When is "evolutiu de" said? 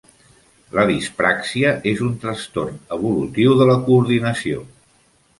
2.95-3.67